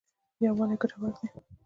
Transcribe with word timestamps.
یوالی 0.43 0.75
ګټور 0.81 1.01
دی. 1.19 1.27